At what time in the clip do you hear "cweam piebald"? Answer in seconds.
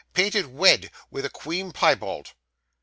1.29-2.33